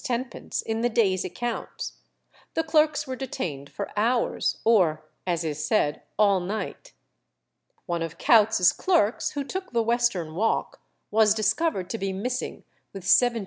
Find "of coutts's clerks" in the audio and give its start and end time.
8.01-9.31